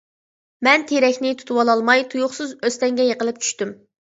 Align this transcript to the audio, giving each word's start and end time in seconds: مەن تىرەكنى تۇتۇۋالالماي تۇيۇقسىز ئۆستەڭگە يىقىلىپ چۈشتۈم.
مەن 0.67 0.85
تىرەكنى 0.91 1.33
تۇتۇۋالالماي 1.41 2.07
تۇيۇقسىز 2.15 2.57
ئۆستەڭگە 2.63 3.09
يىقىلىپ 3.11 3.43
چۈشتۈم. 3.45 3.79